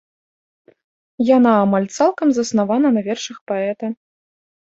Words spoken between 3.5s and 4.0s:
паэта.